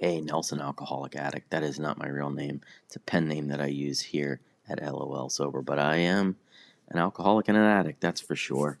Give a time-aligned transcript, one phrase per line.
[0.00, 0.20] A.
[0.20, 1.50] Nelson Alcoholic Addict.
[1.50, 2.60] That is not my real name.
[2.86, 6.36] It's a pen name that I use here at LOL Sober, but I am
[6.88, 8.78] an alcoholic and an addict, that's for sure.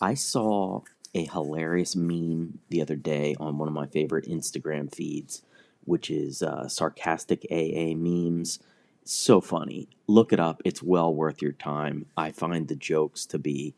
[0.00, 0.82] I saw
[1.14, 5.42] a hilarious meme the other day on one of my favorite Instagram feeds,
[5.84, 8.58] which is uh, sarcastic AA memes.
[9.04, 9.88] So funny.
[10.06, 10.62] Look it up.
[10.64, 12.06] It's well worth your time.
[12.16, 13.74] I find the jokes to be,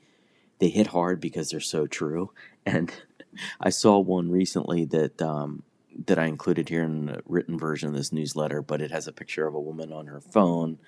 [0.61, 2.31] they hit hard because they're so true.
[2.65, 2.93] And
[3.61, 5.65] I saw one recently that um,
[6.07, 9.13] that I included here in the written version of this newsletter, but it has a
[9.13, 10.79] picture of a woman on her phone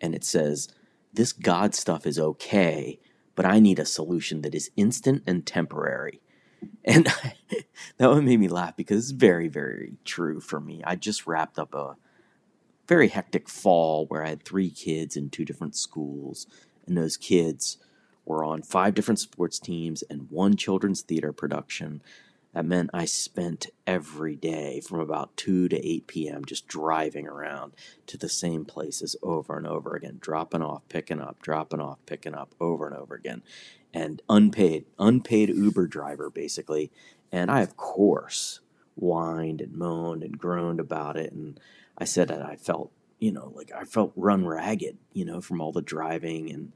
[0.00, 0.68] and it says,
[1.12, 2.98] This God stuff is okay,
[3.34, 6.20] but I need a solution that is instant and temporary.
[6.82, 7.06] And
[7.98, 10.82] that one made me laugh because it's very, very true for me.
[10.82, 11.96] I just wrapped up a
[12.88, 16.46] very hectic fall where I had three kids in two different schools,
[16.86, 17.76] and those kids
[18.24, 22.00] were on five different sports teams and one children's theater production
[22.54, 26.44] that meant I spent every day from about 2 to 8 p.m.
[26.44, 27.72] just driving around
[28.06, 32.34] to the same places over and over again, dropping off, picking up, dropping off, picking
[32.34, 33.42] up over and over again.
[33.92, 36.92] And unpaid, unpaid Uber driver, basically.
[37.32, 38.60] And I, of course,
[38.94, 41.32] whined and moaned and groaned about it.
[41.32, 41.58] And
[41.98, 45.60] I said that I felt, you know, like I felt run ragged, you know, from
[45.60, 46.72] all the driving and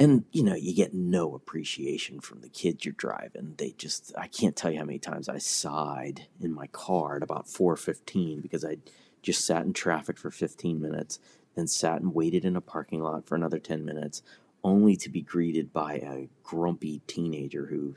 [0.00, 3.54] and you know you get no appreciation from the kids you're driving.
[3.58, 7.22] They just i can't tell you how many times i sighed in my car at
[7.22, 8.78] about 4.15 because i
[9.22, 11.20] just sat in traffic for 15 minutes
[11.54, 14.22] then sat and waited in a parking lot for another 10 minutes
[14.64, 17.94] only to be greeted by a grumpy teenager who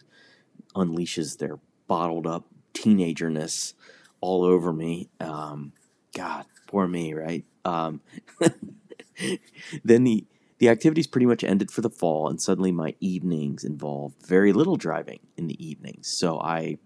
[0.76, 3.74] unleashes their bottled up teenagerness
[4.22, 5.10] all over me.
[5.20, 5.74] Um,
[6.16, 7.44] god poor me right?
[7.66, 8.02] Um,
[9.84, 10.26] then the
[10.64, 14.78] the activities pretty much ended for the fall, and suddenly my evenings involved very little
[14.78, 16.08] driving in the evenings.
[16.08, 16.78] So I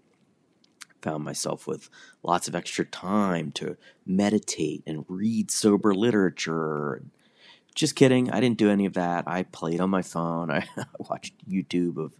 [1.00, 1.88] found myself with
[2.24, 7.04] lots of extra time to meditate and read sober literature.
[7.76, 9.28] Just kidding, I didn't do any of that.
[9.28, 10.50] I played on my phone.
[10.50, 10.66] I
[10.98, 12.14] watched YouTube of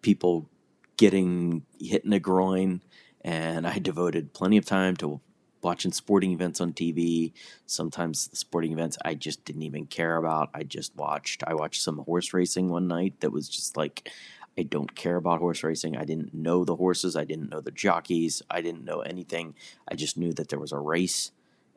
[0.00, 0.48] people
[0.96, 2.80] getting hit in the groin,
[3.20, 5.20] and I devoted plenty of time to
[5.62, 7.32] watching sporting events on TV.
[7.66, 10.50] Sometimes the sporting events I just didn't even care about.
[10.54, 11.42] I just watched.
[11.46, 14.10] I watched some horse racing one night that was just like
[14.58, 15.96] I don't care about horse racing.
[15.96, 17.16] I didn't know the horses.
[17.16, 18.42] I didn't know the jockeys.
[18.50, 19.54] I didn't know anything.
[19.88, 21.30] I just knew that there was a race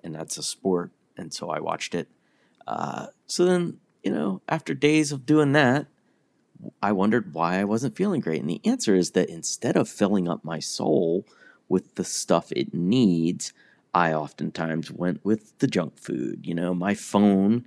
[0.03, 0.91] and that's a sport.
[1.15, 2.09] And so I watched it.
[2.67, 5.87] Uh, so then, you know, after days of doing that,
[6.81, 8.41] I wondered why I wasn't feeling great.
[8.41, 11.25] And the answer is that instead of filling up my soul
[11.69, 13.53] with the stuff it needs,
[13.93, 16.45] I oftentimes went with the junk food.
[16.45, 17.65] You know, my phone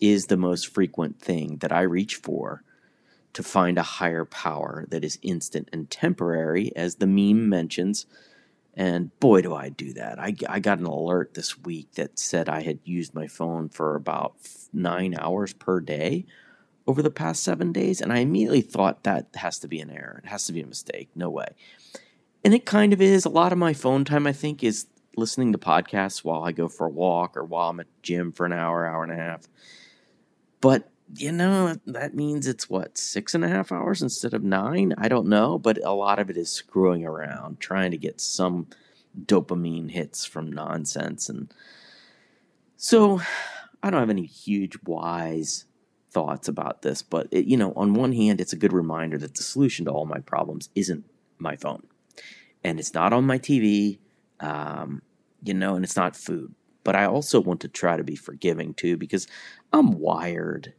[0.00, 2.62] is the most frequent thing that I reach for
[3.34, 8.06] to find a higher power that is instant and temporary, as the meme mentions.
[8.74, 10.18] And boy, do I do that.
[10.18, 13.96] I, I got an alert this week that said I had used my phone for
[13.96, 14.36] about
[14.72, 16.24] nine hours per day
[16.86, 18.00] over the past seven days.
[18.00, 20.20] And I immediately thought that has to be an error.
[20.24, 21.10] It has to be a mistake.
[21.14, 21.48] No way.
[22.44, 23.24] And it kind of is.
[23.24, 24.86] A lot of my phone time, I think, is
[25.18, 28.32] listening to podcasts while I go for a walk or while I'm at the gym
[28.32, 29.48] for an hour, hour and a half.
[30.60, 34.94] But you know, that means it's what, six and a half hours instead of nine?
[34.98, 38.66] I don't know, but a lot of it is screwing around, trying to get some
[39.18, 41.28] dopamine hits from nonsense.
[41.28, 41.52] And
[42.76, 43.22] so
[43.82, 45.64] I don't have any huge wise
[46.10, 49.34] thoughts about this, but it, you know, on one hand, it's a good reminder that
[49.34, 51.04] the solution to all my problems isn't
[51.38, 51.86] my phone
[52.64, 53.98] and it's not on my TV.
[54.40, 55.02] Um,
[55.42, 56.54] you know, and it's not food.
[56.84, 59.26] But I also want to try to be forgiving too because
[59.72, 60.72] I'm wired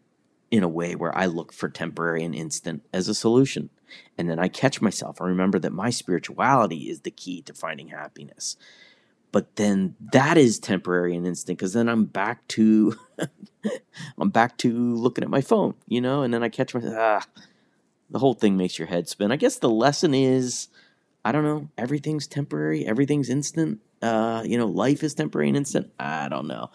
[0.52, 3.70] in a way where I look for temporary and instant as a solution.
[4.18, 5.22] And then I catch myself.
[5.22, 8.58] I remember that my spirituality is the key to finding happiness.
[9.32, 12.96] But then that is temporary and instant because then I'm back to
[14.18, 17.26] I'm back to looking at my phone, you know, and then I catch myself ah,
[18.10, 19.32] the whole thing makes your head spin.
[19.32, 20.70] I guess the lesson is
[21.24, 25.92] I don't know, everything's temporary, everything's instant uh, you know, life is temporary and instant.
[26.00, 26.72] I don't know.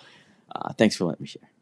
[0.55, 1.51] Uh, thanks for letting me share.